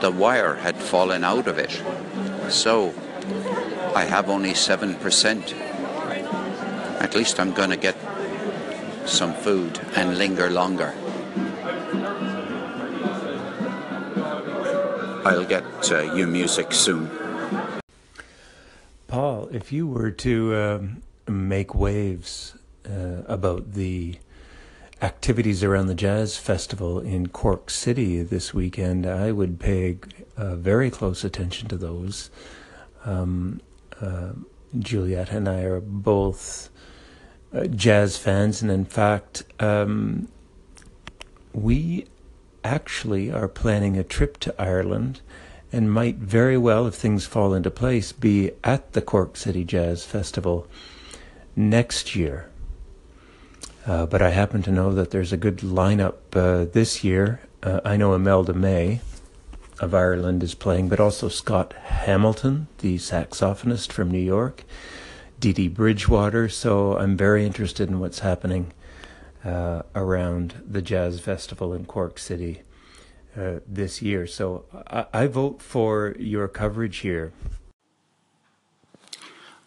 the 0.00 0.10
wire 0.10 0.56
had 0.56 0.76
fallen 0.76 1.24
out 1.24 1.46
of 1.46 1.58
it. 1.58 1.82
So 2.50 2.92
I 3.94 4.04
have 4.04 4.28
only 4.28 4.52
7%. 4.52 5.52
At 7.00 7.14
least 7.14 7.38
I'm 7.38 7.52
going 7.52 7.70
to 7.70 7.76
get 7.76 7.96
some 9.06 9.34
food 9.34 9.80
and 9.96 10.18
linger 10.18 10.50
longer. 10.50 10.94
I'll 15.24 15.44
get 15.44 15.64
uh, 15.90 16.14
you 16.14 16.26
music 16.26 16.72
soon. 16.72 17.10
Paul, 19.08 19.48
if 19.52 19.72
you 19.72 19.86
were 19.86 20.10
to 20.10 20.56
um, 20.56 21.02
make 21.26 21.74
waves 21.74 22.56
uh, 22.86 23.22
about 23.26 23.72
the 23.72 24.18
activities 25.00 25.62
around 25.62 25.86
the 25.86 25.94
Jazz 25.94 26.36
Festival 26.36 27.00
in 27.00 27.28
Cork 27.28 27.70
City 27.70 28.22
this 28.22 28.52
weekend, 28.52 29.06
I 29.06 29.32
would 29.32 29.60
pay 29.60 29.98
uh, 30.36 30.56
very 30.56 30.90
close 30.90 31.24
attention 31.24 31.68
to 31.68 31.76
those. 31.76 32.30
Um, 33.04 33.60
uh, 34.00 34.32
Juliet 34.78 35.30
and 35.30 35.48
I 35.48 35.62
are 35.62 35.80
both 35.80 36.70
uh, 37.54 37.66
jazz 37.66 38.16
fans, 38.16 38.62
and 38.62 38.70
in 38.70 38.84
fact, 38.84 39.44
um, 39.60 40.28
we 41.52 42.06
actually 42.64 43.30
are 43.30 43.48
planning 43.48 43.96
a 43.96 44.04
trip 44.04 44.38
to 44.38 44.54
Ireland 44.60 45.20
and 45.72 45.92
might 45.92 46.16
very 46.16 46.56
well, 46.56 46.86
if 46.86 46.94
things 46.94 47.26
fall 47.26 47.52
into 47.52 47.70
place, 47.70 48.12
be 48.12 48.52
at 48.62 48.92
the 48.92 49.02
Cork 49.02 49.36
City 49.36 49.64
Jazz 49.64 50.04
Festival 50.04 50.68
next 51.56 52.14
year. 52.14 52.48
Uh, 53.84 54.06
but 54.06 54.22
I 54.22 54.30
happen 54.30 54.62
to 54.62 54.70
know 54.70 54.94
that 54.94 55.10
there's 55.10 55.32
a 55.32 55.36
good 55.36 55.58
lineup 55.58 56.14
uh, 56.32 56.70
this 56.72 57.02
year. 57.02 57.40
Uh, 57.62 57.80
I 57.84 57.96
know 57.96 58.14
Imelda 58.14 58.54
May 58.54 59.00
of 59.80 59.94
Ireland 59.94 60.42
is 60.42 60.54
playing, 60.54 60.88
but 60.88 61.00
also 61.00 61.28
Scott 61.28 61.72
Hamilton, 61.72 62.68
the 62.78 62.96
saxophonist 62.96 63.90
from 63.90 64.10
New 64.10 64.18
York, 64.18 64.64
Dee 65.40 65.68
Bridgewater. 65.68 66.48
So 66.48 66.96
I'm 66.96 67.16
very 67.16 67.44
interested 67.44 67.88
in 67.88 68.00
what's 68.00 68.20
happening 68.20 68.72
uh, 69.44 69.82
around 69.94 70.62
the 70.66 70.82
Jazz 70.82 71.20
Festival 71.20 71.74
in 71.74 71.84
Cork 71.84 72.18
City 72.18 72.62
uh, 73.36 73.60
this 73.66 74.00
year. 74.00 74.26
So 74.26 74.64
I, 74.86 75.06
I 75.12 75.26
vote 75.26 75.60
for 75.60 76.16
your 76.18 76.48
coverage 76.48 76.98
here. 76.98 77.32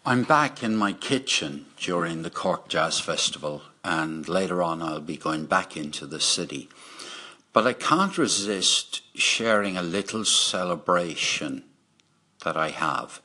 I'm 0.04 0.22
back 0.22 0.62
in 0.62 0.74
my 0.74 0.94
kitchen 0.94 1.66
during 1.76 2.22
the 2.22 2.30
Cork 2.30 2.68
Jazz 2.68 2.98
Festival, 2.98 3.62
and 3.84 4.26
later 4.26 4.62
on 4.62 4.80
I'll 4.80 5.00
be 5.00 5.18
going 5.18 5.44
back 5.44 5.76
into 5.76 6.06
the 6.06 6.20
city. 6.20 6.70
But 7.52 7.66
I 7.66 7.74
can't 7.74 8.16
resist 8.16 9.02
sharing 9.14 9.76
a 9.76 9.82
little 9.82 10.24
celebration 10.24 11.64
that 12.42 12.56
I 12.56 12.70
have. 12.70 13.20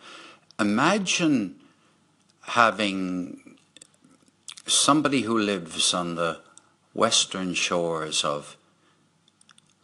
Imagine 0.59 1.55
having 2.43 3.57
somebody 4.65 5.21
who 5.21 5.37
lives 5.37 5.93
on 5.93 6.15
the 6.15 6.39
western 6.93 7.53
shores 7.53 8.23
of 8.23 8.55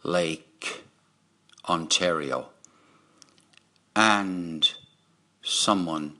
Lake 0.02 0.84
Ontario 1.68 2.48
and 3.94 4.72
someone 5.42 6.16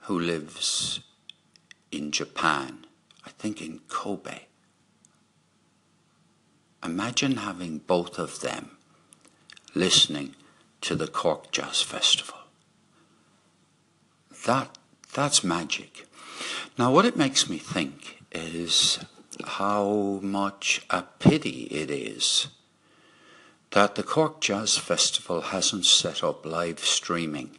who 0.00 0.18
lives 0.18 1.00
in 1.90 2.10
Japan, 2.10 2.86
I 3.24 3.30
think 3.30 3.60
in 3.60 3.80
Kobe. 3.88 4.40
Imagine 6.84 7.38
having 7.38 7.78
both 7.78 8.18
of 8.18 8.40
them 8.40 8.70
listening 9.74 10.34
to 10.80 10.94
the 10.94 11.06
Cork 11.08 11.50
Jazz 11.50 11.82
Festival. 11.82 12.38
That, 14.46 14.75
that's 15.16 15.42
magic. 15.42 16.06
Now, 16.78 16.92
what 16.92 17.06
it 17.06 17.16
makes 17.16 17.48
me 17.48 17.56
think 17.56 18.18
is 18.30 18.98
how 19.44 20.20
much 20.22 20.84
a 20.90 21.04
pity 21.18 21.62
it 21.70 21.90
is 21.90 22.48
that 23.70 23.94
the 23.94 24.02
Cork 24.02 24.42
Jazz 24.42 24.76
Festival 24.76 25.40
hasn't 25.40 25.86
set 25.86 26.22
up 26.22 26.44
live 26.44 26.80
streaming 26.80 27.56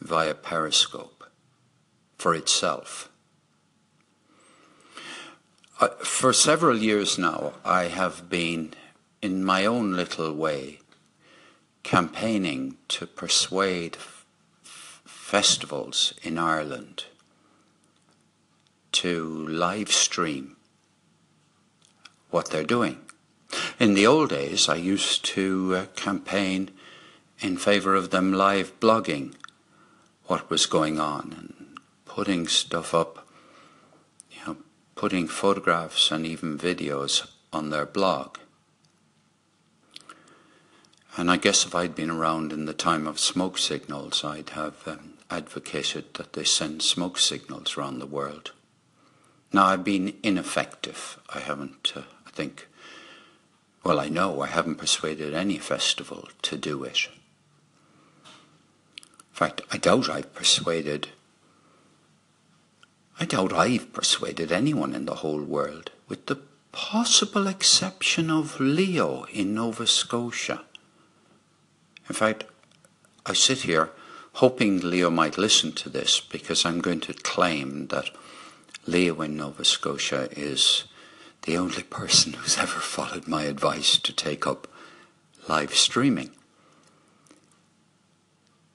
via 0.00 0.34
Periscope 0.34 1.30
for 2.16 2.34
itself. 2.34 3.08
Uh, 5.80 5.88
for 6.02 6.32
several 6.32 6.76
years 6.76 7.18
now, 7.18 7.52
I 7.64 7.84
have 7.84 8.28
been, 8.28 8.74
in 9.22 9.44
my 9.44 9.64
own 9.64 9.92
little 9.92 10.32
way, 10.32 10.80
campaigning 11.84 12.78
to 12.88 13.06
persuade 13.06 13.96
festivals 15.28 16.14
in 16.22 16.38
Ireland 16.38 17.04
to 18.90 19.46
live 19.46 19.92
stream 19.92 20.56
what 22.30 22.48
they're 22.48 22.64
doing. 22.64 22.96
In 23.78 23.92
the 23.92 24.06
old 24.06 24.30
days, 24.30 24.70
I 24.70 24.76
used 24.76 25.26
to 25.36 25.76
uh, 25.76 25.86
campaign 25.96 26.70
in 27.40 27.58
favour 27.58 27.94
of 27.94 28.08
them 28.08 28.32
live 28.32 28.80
blogging 28.80 29.34
what 30.28 30.48
was 30.48 30.64
going 30.64 30.98
on 30.98 31.34
and 31.36 31.78
putting 32.06 32.48
stuff 32.48 32.94
up, 32.94 33.28
you 34.30 34.38
know, 34.46 34.56
putting 34.94 35.28
photographs 35.28 36.10
and 36.10 36.24
even 36.24 36.56
videos 36.56 37.30
on 37.52 37.68
their 37.68 37.84
blog. 37.84 38.38
And 41.18 41.32
I 41.32 41.36
guess 41.36 41.66
if 41.66 41.74
I'd 41.74 41.96
been 41.96 42.12
around 42.12 42.52
in 42.52 42.66
the 42.66 42.72
time 42.72 43.08
of 43.08 43.18
smoke 43.18 43.58
signals, 43.58 44.22
I'd 44.22 44.50
have 44.50 44.86
um, 44.86 45.14
advocated 45.28 46.14
that 46.14 46.34
they 46.34 46.44
send 46.44 46.80
smoke 46.80 47.18
signals 47.18 47.76
around 47.76 47.98
the 47.98 48.06
world. 48.06 48.52
Now, 49.52 49.66
I've 49.66 49.82
been 49.82 50.14
ineffective. 50.22 51.18
I 51.34 51.40
haven't, 51.40 51.92
uh, 51.96 52.02
I 52.24 52.30
think, 52.30 52.68
well, 53.82 53.98
I 53.98 54.08
know 54.08 54.42
I 54.42 54.46
haven't 54.46 54.76
persuaded 54.76 55.34
any 55.34 55.58
festival 55.58 56.28
to 56.42 56.56
do 56.56 56.84
it. 56.84 57.08
In 58.24 59.32
fact, 59.32 59.60
I 59.72 59.76
doubt 59.76 60.08
I've 60.08 60.32
persuaded, 60.36 61.08
I 63.18 63.24
doubt 63.24 63.52
I've 63.52 63.92
persuaded 63.92 64.52
anyone 64.52 64.94
in 64.94 65.06
the 65.06 65.16
whole 65.16 65.42
world, 65.42 65.90
with 66.06 66.26
the 66.26 66.38
possible 66.70 67.48
exception 67.48 68.30
of 68.30 68.60
Leo 68.60 69.24
in 69.32 69.52
Nova 69.52 69.88
Scotia. 69.88 70.62
In 72.08 72.14
fact, 72.14 72.44
I 73.26 73.34
sit 73.34 73.62
here 73.62 73.90
hoping 74.34 74.80
Leo 74.80 75.10
might 75.10 75.36
listen 75.36 75.72
to 75.72 75.88
this 75.88 76.20
because 76.20 76.64
I'm 76.64 76.80
going 76.80 77.00
to 77.00 77.12
claim 77.12 77.88
that 77.88 78.10
Leo 78.86 79.20
in 79.22 79.36
Nova 79.36 79.64
Scotia 79.64 80.28
is 80.32 80.84
the 81.42 81.56
only 81.56 81.82
person 81.82 82.34
who's 82.34 82.56
ever 82.56 82.80
followed 82.80 83.28
my 83.28 83.44
advice 83.44 83.98
to 83.98 84.12
take 84.12 84.46
up 84.46 84.68
live 85.48 85.74
streaming. 85.74 86.30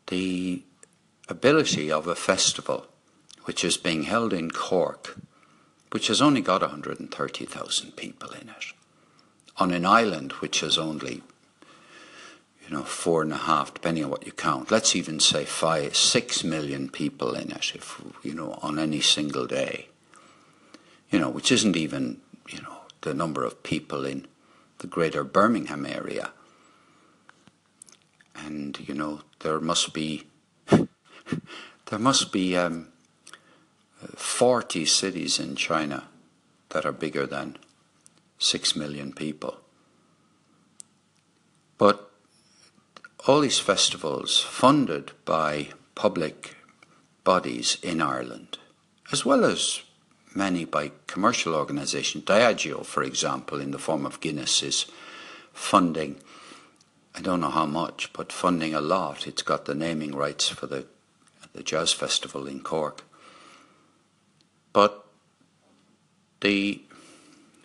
The 0.08 0.64
ability 1.30 1.92
of 1.92 2.08
a 2.08 2.16
festival 2.16 2.88
which 3.46 3.64
is 3.64 3.78
being 3.78 4.04
held 4.04 4.34
in 4.34 4.52
Cork, 4.52 5.18
which 5.92 6.08
has 6.08 6.22
only 6.22 6.42
got 6.42 6.62
130,000 6.62 7.96
people 7.96 8.32
in 8.32 8.50
it, 8.50 8.74
on 9.58 9.72
an 9.72 9.86
island 9.86 10.34
which 10.34 10.60
has 10.60 10.78
only, 10.78 11.24
you 12.64 12.76
know, 12.76 12.84
four 12.84 13.22
and 13.22 13.34
a 13.34 13.38
half, 13.38 13.74
depending 13.74 14.06
on 14.06 14.10
what 14.10 14.26
you 14.26 14.32
count. 14.32 14.72
Let's 14.72 14.96
even 14.96 15.20
say 15.20 15.46
five, 15.46 15.96
six 15.96 16.44
million 16.44 16.90
people 16.90 17.36
in 17.36 17.52
it, 17.52 17.74
if 17.76 18.02
you 18.24 18.34
know, 18.34 18.58
on 18.62 18.80
any 18.80 19.02
single 19.02 19.46
day. 19.46 19.90
You 21.10 21.20
know, 21.20 21.30
which 21.30 21.52
isn't 21.52 21.76
even 21.76 22.22
you 22.50 22.62
know, 22.62 22.78
the 23.02 23.14
number 23.14 23.44
of 23.44 23.64
people 23.64 24.06
in 24.06 24.28
the 24.80 24.88
greater 24.88 25.24
Birmingham 25.24 25.86
area. 25.86 26.32
And, 28.36 28.78
you 28.88 28.94
know, 28.94 29.22
there 29.40 29.60
must 29.60 29.94
be, 29.94 30.28
there 30.68 32.00
must 32.00 32.32
be 32.32 32.58
um, 32.58 32.90
40 34.16 34.86
cities 34.86 35.40
in 35.40 35.56
China 35.56 36.06
that 36.70 36.86
are 36.86 36.92
bigger 36.92 37.26
than 37.26 37.58
6 38.40 38.76
million 38.76 39.14
people. 39.14 39.58
But 41.78 42.12
all 43.26 43.40
these 43.40 43.60
festivals 43.60 44.42
funded 44.42 45.12
by 45.24 45.70
public 45.96 46.56
bodies 47.24 47.78
in 47.82 48.02
Ireland, 48.02 48.58
as 49.12 49.26
well 49.26 49.46
as 49.46 49.82
many 50.36 50.66
by 50.66 50.92
commercial 51.08 51.56
organisations. 51.56 52.26
Diageo, 52.26 52.86
for 52.86 53.04
example, 53.04 53.62
in 53.62 53.72
the 53.72 53.80
form 53.80 54.06
of 54.06 54.20
Guinness, 54.20 54.62
is 54.62 54.86
funding, 55.54 56.18
I 57.16 57.22
don't 57.22 57.40
know 57.40 57.50
how 57.50 57.66
much, 57.66 58.12
but 58.12 58.32
funding 58.32 58.74
a 58.74 58.82
lot. 58.82 59.26
It's 59.28 59.44
got 59.44 59.66
the 59.66 59.76
naming 59.76 60.16
rights 60.16 60.50
for 60.50 60.68
the, 60.68 60.86
the 61.54 61.64
Jazz 61.64 61.94
Festival 61.94 62.48
in 62.48 62.60
Cork. 62.60 63.04
But 64.74 65.06
the 66.42 66.82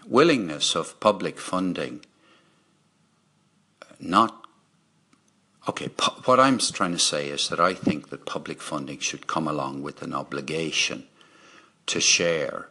willingness 0.07 0.77
of 0.77 1.01
public 1.01 1.39
funding 1.39 2.05
not 3.99 4.48
okay 5.69 5.91
what 6.25 6.41
i'm 6.41 6.59
trying 6.59 6.93
to 6.93 6.99
say 6.99 7.29
is 7.29 7.49
that 7.49 7.61
i 7.61 7.75
think 7.75 8.09
that 8.09 8.27
public 8.27 8.61
funding 8.61 8.99
should 8.99 9.27
come 9.27 9.47
along 9.47 9.83
with 9.83 10.03
an 10.03 10.15
obligation 10.15 11.05
to 11.87 12.01
share 12.01 12.69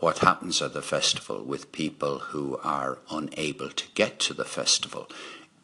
what 0.00 0.18
happens 0.18 0.62
at 0.62 0.72
the 0.72 0.82
festival 0.82 1.44
with 1.44 1.72
people 1.72 2.18
who 2.18 2.58
are 2.64 2.98
unable 3.10 3.68
to 3.68 3.84
get 3.94 4.18
to 4.18 4.34
the 4.34 4.46
festival, 4.46 5.06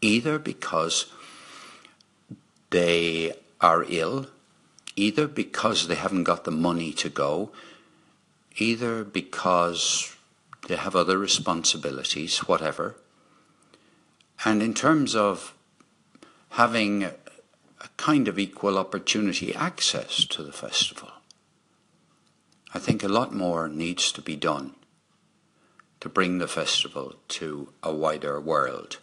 either 0.02 0.38
because 0.38 1.06
they 2.70 3.32
are 3.62 3.84
ill, 3.88 4.26
either 4.94 5.26
because 5.26 5.88
they 5.88 5.94
haven't 5.94 6.24
got 6.24 6.44
the 6.44 6.50
money 6.50 6.92
to 6.92 7.08
go, 7.08 7.50
either 8.58 9.04
because 9.04 10.14
they 10.68 10.76
have 10.76 10.94
other 10.94 11.16
responsibilities, 11.16 12.38
whatever. 12.40 12.96
And 14.44 14.62
in 14.62 14.74
terms 14.74 15.16
of 15.16 15.54
having 16.50 17.04
a 17.04 17.14
kind 17.96 18.28
of 18.28 18.38
equal 18.38 18.78
opportunity 18.78 19.54
access 19.54 20.24
to 20.24 20.42
the 20.42 20.52
festival, 20.52 21.10
I 22.74 22.78
think 22.78 23.02
a 23.02 23.08
lot 23.08 23.34
more 23.34 23.68
needs 23.68 24.12
to 24.12 24.20
be 24.20 24.36
done 24.36 24.74
to 26.00 26.08
bring 26.08 26.38
the 26.38 26.48
festival 26.48 27.14
to 27.28 27.72
a 27.82 27.92
wider 27.92 28.40
world. 28.40 28.98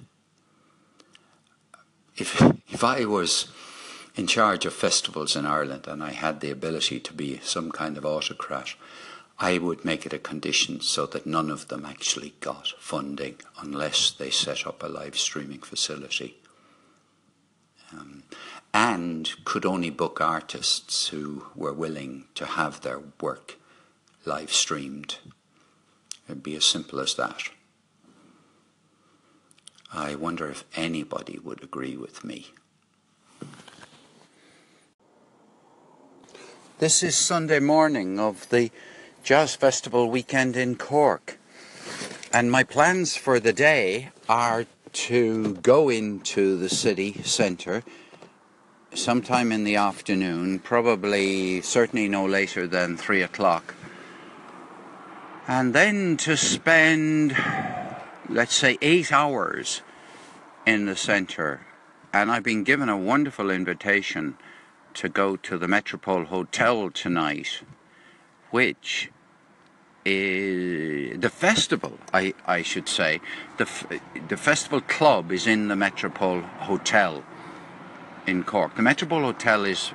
If, 2.15 2.41
if 2.69 2.83
I 2.83 3.05
was 3.05 3.47
in 4.15 4.27
charge 4.27 4.65
of 4.65 4.73
festivals 4.73 5.35
in 5.35 5.45
Ireland 5.45 5.87
and 5.87 6.03
I 6.03 6.11
had 6.11 6.39
the 6.39 6.51
ability 6.51 6.99
to 6.99 7.13
be 7.13 7.39
some 7.43 7.71
kind 7.71 7.97
of 7.97 8.05
autocrat, 8.05 8.75
I 9.39 9.57
would 9.57 9.83
make 9.83 10.05
it 10.05 10.13
a 10.13 10.19
condition 10.19 10.79
so 10.81 11.05
that 11.07 11.25
none 11.25 11.49
of 11.49 11.67
them 11.67 11.85
actually 11.85 12.35
got 12.39 12.73
funding 12.77 13.37
unless 13.59 14.11
they 14.11 14.29
set 14.29 14.67
up 14.67 14.83
a 14.83 14.87
live 14.87 15.17
streaming 15.17 15.61
facility. 15.61 16.37
Um, 17.93 18.23
and 18.73 19.29
could 19.45 19.65
only 19.65 19.89
book 19.89 20.19
artists 20.19 21.09
who 21.09 21.45
were 21.55 21.73
willing 21.73 22.25
to 22.35 22.45
have 22.45 22.81
their 22.81 22.99
work 23.21 23.57
live 24.25 24.51
streamed. 24.51 25.17
It'd 26.27 26.43
be 26.43 26.55
as 26.55 26.65
simple 26.65 26.99
as 26.99 27.15
that. 27.15 27.49
I 29.93 30.15
wonder 30.15 30.49
if 30.49 30.63
anybody 30.75 31.37
would 31.37 31.63
agree 31.63 31.95
with 31.95 32.23
me. 32.23 32.47
This 36.79 37.03
is 37.03 37.15
Sunday 37.15 37.59
morning 37.59 38.19
of 38.19 38.49
the 38.49 38.71
Jazz 39.23 39.55
Festival 39.55 40.09
weekend 40.09 40.57
in 40.57 40.75
Cork. 40.75 41.37
And 42.33 42.51
my 42.51 42.63
plans 42.63 43.15
for 43.15 43.39
the 43.39 43.53
day 43.53 44.09
are 44.27 44.65
to 44.93 45.55
go 45.55 45.89
into 45.89 46.57
the 46.57 46.69
city 46.69 47.21
centre 47.23 47.83
sometime 48.93 49.51
in 49.51 49.63
the 49.63 49.75
afternoon, 49.75 50.59
probably 50.59 51.61
certainly 51.61 52.07
no 52.07 52.25
later 52.25 52.67
than 52.67 52.95
three 52.95 53.21
o'clock. 53.21 53.75
And 55.47 55.73
then 55.73 56.15
to 56.17 56.37
spend, 56.37 57.35
let's 58.29 58.55
say, 58.55 58.77
eight 58.81 59.11
hours 59.11 59.81
in 60.65 60.85
the 60.85 60.95
centre. 60.95 61.65
And 62.13 62.31
I've 62.31 62.43
been 62.43 62.63
given 62.63 62.87
a 62.87 62.97
wonderful 62.97 63.49
invitation 63.49 64.37
to 64.93 65.09
go 65.09 65.35
to 65.35 65.57
the 65.57 65.67
Metropole 65.67 66.25
Hotel 66.25 66.91
tonight, 66.91 67.61
which 68.51 69.09
is 70.05 71.19
the 71.19 71.29
festival, 71.29 71.97
I, 72.13 72.33
I 72.45 72.61
should 72.61 72.89
say. 72.89 73.21
The, 73.57 73.67
the 74.27 74.37
festival 74.37 74.81
club 74.81 75.31
is 75.31 75.47
in 75.47 75.67
the 75.67 75.75
Metropole 75.75 76.41
Hotel 76.41 77.23
in 78.27 78.43
Cork. 78.43 78.75
The 78.75 78.81
Metropole 78.81 79.21
Hotel 79.21 79.65
is 79.65 79.91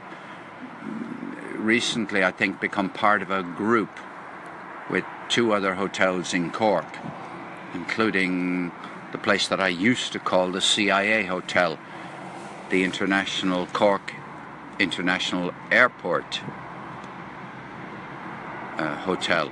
recently, 1.57 2.25
I 2.25 2.31
think, 2.31 2.61
become 2.61 2.91
part 2.91 3.23
of 3.23 3.31
a 3.31 3.43
group 3.43 3.91
with 4.91 5.05
two 5.29 5.53
other 5.53 5.75
hotels 5.75 6.33
in 6.33 6.51
Cork, 6.51 6.97
including 7.75 8.73
the 9.13 9.19
place 9.19 9.49
that 9.49 9.61
I 9.61 9.69
used 9.69 10.13
to 10.13 10.19
call 10.19 10.51
the 10.51 10.61
CIA 10.61 11.25
Hotel, 11.25 11.79
the 12.71 12.85
International 12.85 13.67
Cork 13.67 14.15
International 14.79 15.53
Airport 15.71 16.41
uh, 18.79 18.95
Hotel. 18.97 19.51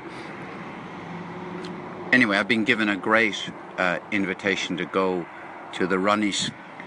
Anyway, 2.16 2.38
I've 2.38 2.48
been 2.48 2.64
given 2.64 2.88
a 2.88 2.96
great 2.96 3.50
uh, 3.76 3.98
invitation 4.11 4.79
to 4.79 4.87
go 4.87 5.26
to 5.74 5.87
the 5.87 5.98
Ronnie 5.98 6.33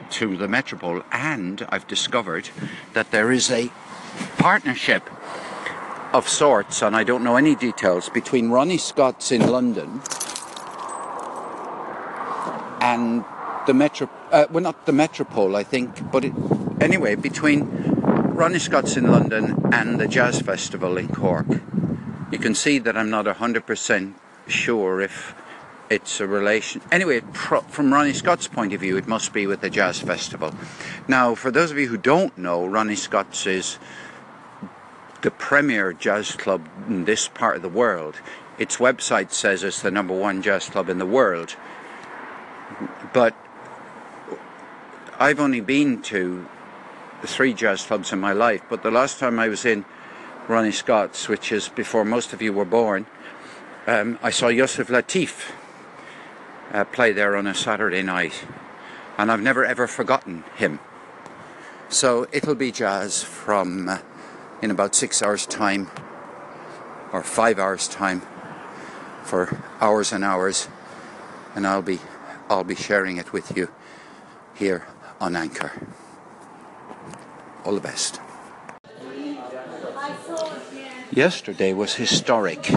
to 0.10 0.36
the 0.36 0.48
Metropole, 0.48 1.04
and 1.12 1.68
I've 1.70 1.86
discovered 1.86 2.50
that 2.94 3.12
there 3.12 3.32
is 3.32 3.52
a 3.52 3.70
partnership 4.40 5.08
of 6.14 6.28
sorts, 6.28 6.82
and 6.82 6.96
I 6.96 7.04
don't 7.04 7.24
know 7.24 7.36
any 7.36 7.54
details, 7.54 8.10
between 8.10 8.50
Ronnie 8.50 8.80
Scott's 8.80 9.32
in 9.32 9.46
London 9.52 10.02
and 12.82 13.24
the 13.68 13.76
Metro. 13.76 14.10
Uh, 14.32 14.48
well, 14.50 14.64
not 14.64 14.88
the 14.88 14.94
Metropole, 14.94 15.56
I 15.56 15.62
think, 15.62 16.12
but 16.12 16.26
it, 16.26 16.34
anyway, 16.82 17.14
between 17.14 17.68
Ronnie 18.34 18.58
Scott's 18.58 18.98
in 18.98 19.12
London 19.12 19.70
and 19.72 20.00
the 20.00 20.08
Jazz 20.08 20.42
Festival 20.42 20.98
in 20.98 21.10
Cork. 21.10 21.46
You 22.32 22.40
can 22.40 22.56
see 22.56 22.80
that 22.80 22.98
I'm 22.98 23.12
not 23.12 23.26
100% 23.28 24.16
sure 24.50 25.02
if 25.02 25.36
it's 25.90 26.20
a 26.20 26.28
relation. 26.28 26.82
Anyway, 26.92 27.22
from 27.68 27.94
Ronnie 27.94 28.14
Scott's 28.14 28.48
point 28.48 28.74
of 28.74 28.82
view, 28.82 28.98
it 28.98 29.08
must 29.08 29.34
be 29.34 29.48
with 29.48 29.62
the 29.62 29.70
Jazz 29.70 30.00
Festival. 30.00 30.54
Now, 31.08 31.36
for 31.36 31.50
those 31.52 31.72
of 31.72 31.80
you 31.80 31.88
who 31.88 31.98
don't 31.98 32.38
know, 32.38 32.66
Ronnie 32.66 32.96
Scott's 32.96 33.48
is 33.48 33.80
the 35.22 35.32
premier 35.32 35.92
jazz 35.92 36.32
club 36.32 36.68
in 36.88 37.06
this 37.06 37.28
part 37.28 37.56
of 37.58 37.62
the 37.62 37.70
world. 37.70 38.20
Its 38.58 38.78
website 38.78 39.32
says 39.32 39.64
it's 39.64 39.82
the 39.82 39.92
number 39.92 40.14
one 40.14 40.42
jazz 40.42 40.70
club 40.70 40.90
in 40.90 40.98
the 40.98 41.06
world. 41.06 41.56
But 43.14 43.36
I've 45.20 45.40
only 45.40 45.62
been 45.62 46.02
to 46.04 46.48
three 47.24 47.54
jazz 47.54 47.84
clubs 47.84 48.14
in 48.14 48.20
my 48.20 48.32
life, 48.32 48.62
but 48.70 48.84
the 48.84 48.92
last 48.92 49.20
time 49.20 49.40
I 49.40 49.50
was 49.50 49.66
in 49.66 49.84
Ronnie 50.48 50.72
Scott's, 50.72 51.28
which 51.28 51.52
is 51.52 51.68
before 51.70 52.06
most 52.06 52.32
of 52.32 52.42
you 52.42 52.54
were 52.54 52.66
born, 52.66 53.06
um, 53.88 54.20
I 54.22 54.30
saw 54.30 54.48
Yusef 54.48 54.88
Lateef 54.88 55.52
uh, 56.72 56.84
play 56.86 57.12
there 57.12 57.36
on 57.36 57.48
a 57.48 57.56
Saturday 57.56 58.04
night, 58.04 58.46
and 59.18 59.32
I've 59.32 59.42
never 59.42 59.66
ever 59.66 59.88
forgotten 59.88 60.44
him. 60.56 60.80
So 61.90 62.28
it'll 62.32 62.56
be 62.56 62.72
jazz 62.72 63.24
from 63.24 63.90
uh, 63.90 64.00
in 64.62 64.70
about 64.70 64.96
six 64.96 65.24
hours' 65.24 65.46
time, 65.46 65.90
or 67.12 67.24
five 67.24 67.58
hours' 67.58 67.88
time, 67.88 68.22
for 69.24 69.62
hours 69.82 70.12
and 70.12 70.24
hours, 70.24 70.68
and 71.56 71.66
I'll 71.66 71.82
be 71.82 72.00
I'll 72.50 72.64
be 72.64 72.76
sharing 72.76 73.18
it 73.18 73.34
with 73.34 73.56
you 73.58 73.70
here 74.54 74.86
on 75.20 75.36
Anchor. 75.36 75.72
All 77.64 77.74
the 77.74 77.82
best. 77.82 78.20
Yesterday 81.12 81.74
was 81.74 81.96
historic 81.96 82.72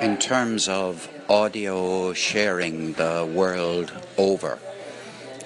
in 0.00 0.16
terms 0.16 0.68
of 0.68 1.08
audio 1.28 2.12
sharing 2.12 2.94
the 2.94 3.30
world 3.32 3.92
over. 4.16 4.58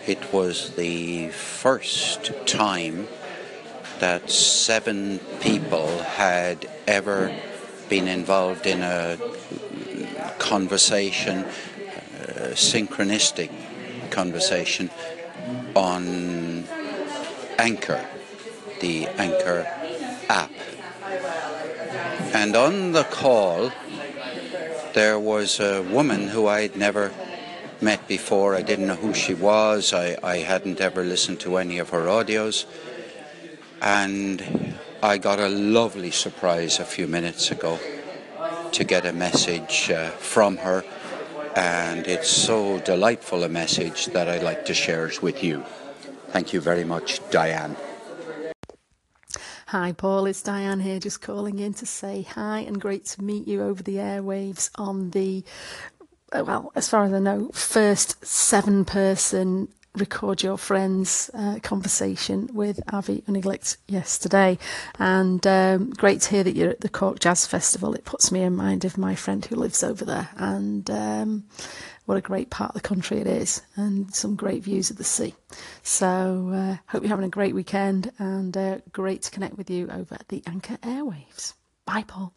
It 0.07 0.33
was 0.33 0.75
the 0.77 1.29
first 1.29 2.33
time 2.47 3.09
that 4.01 4.31
seven 4.31 5.19
people 5.41 5.99
had 5.99 6.69
ever 6.87 7.35
been 7.89 8.09
involved 8.09 8.67
in 8.67 8.83
a 8.83 9.19
conversation 10.39 11.45
a 12.29 12.55
synchronistic 12.55 13.51
conversation 14.11 14.91
on 15.75 16.65
Anchor, 17.59 18.05
the 18.81 19.07
Anchor 19.07 19.67
app. 20.29 20.51
And 22.33 22.57
on 22.57 22.93
the 22.93 23.05
call, 23.05 23.73
there 24.95 25.19
was 25.19 25.61
a 25.61 25.83
woman 25.83 26.29
who 26.29 26.47
I'd 26.47 26.77
never 26.77 27.13
met 27.81 28.07
before. 28.09 28.55
I 28.55 28.63
didn't 28.63 28.87
know 28.87 28.95
who 28.95 29.13
she 29.13 29.35
was. 29.35 29.93
I, 29.93 30.17
I 30.23 30.39
hadn't 30.39 30.81
ever 30.81 31.03
listened 31.05 31.41
to 31.41 31.59
any 31.59 31.79
of 31.79 31.91
her 31.91 32.05
audios. 32.07 32.65
And 33.83 34.75
I 35.03 35.19
got 35.19 35.41
a 35.41 35.49
lovely 35.49 36.11
surprise 36.11 36.79
a 36.79 36.85
few 36.85 37.07
minutes 37.07 37.51
ago 37.51 37.79
to 38.73 38.85
get 38.85 39.05
a 39.05 39.13
message 39.13 39.91
uh, 39.91 40.11
from 40.11 40.57
her. 40.59 40.85
And 41.57 42.07
it's 42.07 42.31
so 42.31 42.79
delightful 42.81 43.45
a 43.45 43.49
message 43.49 44.07
that 44.07 44.29
I'd 44.29 44.43
like 44.43 44.65
to 44.67 44.75
share 44.75 45.07
it 45.07 45.23
with 45.23 45.45
you. 45.45 45.65
Thank 46.29 46.53
you 46.53 46.61
very 46.61 46.85
much, 46.85 47.21
Diane. 47.31 47.77
Hi, 49.69 49.93
Paul. 49.93 50.27
It's 50.27 50.43
Diane 50.43 50.81
here, 50.81 51.01
just 51.01 51.23
calling 51.23 51.59
in 51.59 51.73
to 51.75 51.87
say 51.87 52.21
hi 52.23 52.59
and 52.61 52.79
great 52.79 53.07
to 53.07 53.23
meet 53.23 53.49
you 53.49 53.63
over 53.63 53.83
the 53.83 53.97
airwaves 53.97 54.69
on 54.75 55.11
the, 55.13 55.43
uh, 56.33 56.45
well, 56.45 56.71
as 56.75 56.87
far 56.87 57.05
as 57.05 57.15
I 57.15 57.19
know, 57.19 57.49
first 57.55 58.25
seven 58.27 58.85
person 58.85 59.69
record 59.95 60.43
your 60.43 60.59
friends 60.59 61.31
uh, 61.35 61.61
conversation 61.63 62.51
with 62.53 62.81
Avi 62.93 63.23
Uniglicht 63.23 63.77
yesterday 63.87 64.59
and 64.99 65.47
um, 65.47 65.91
great 65.91 66.21
to 66.23 66.31
hear 66.31 66.43
that 66.43 66.57
you're 66.57 66.71
at 66.71 66.81
the 66.81 66.89
Cork 66.89 67.21
Jazz 67.21 67.47
Festival 67.47 67.95
it 67.95 68.05
puts 68.05 68.33
me 68.33 68.43
in 68.43 68.57
mind 68.57 68.85
of 68.85 68.99
my 68.99 69.15
friend 69.15 69.45
who 69.45 69.55
lives 69.55 69.85
over 69.85 70.05
there 70.05 70.31
and 70.37 70.91
um, 70.91 71.45
what 72.05 72.17
a 72.17 72.21
great 72.21 72.51
part 72.51 72.71
of 72.71 72.75
the 72.75 72.89
country 72.89 73.19
it 73.19 73.27
is 73.27 73.63
and 73.77 74.15
some 74.15 74.37
great 74.37 74.63
views 74.63 74.91
of 74.91 74.97
the 74.97 75.05
sea. 75.05 75.35
So 75.83 76.51
uh, 76.53 76.77
hope 76.89 77.03
you're 77.03 77.09
having 77.09 77.25
a 77.25 77.31
great 77.31 77.55
weekend 77.55 78.13
and 78.19 78.57
uh, 78.57 78.79
great 78.93 79.23
to 79.23 79.31
connect 79.31 79.57
with 79.57 79.71
you 79.71 79.89
over 79.91 80.15
at 80.15 80.29
the 80.29 80.43
Anchor 80.47 80.77
Airwaves. 80.79 81.55
Bye 81.87 82.05
Paul 82.07 82.35